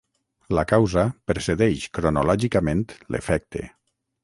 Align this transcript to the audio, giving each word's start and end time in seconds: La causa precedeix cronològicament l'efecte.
La 0.57 0.61
causa 0.71 1.03
precedeix 1.31 1.85
cronològicament 1.99 2.83
l'efecte. 3.17 3.65